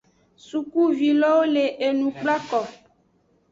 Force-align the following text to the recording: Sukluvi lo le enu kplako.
Sukluvi 0.47 1.09
lo 1.19 1.33
le 1.53 1.65
enu 1.87 2.09
kplako. 2.17 2.61